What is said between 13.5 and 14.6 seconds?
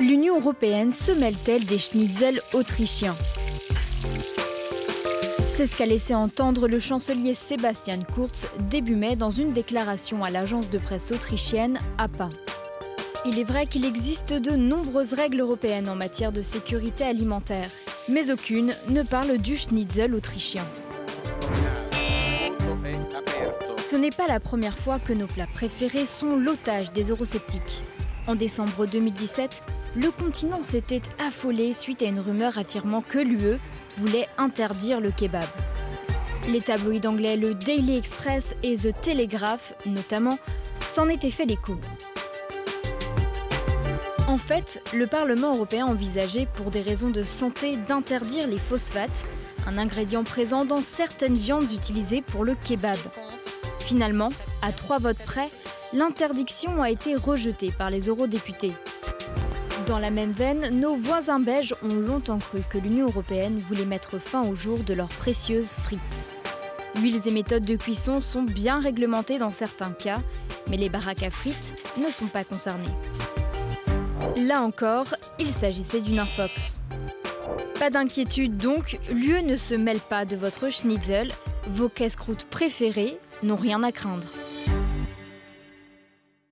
qu'il existe de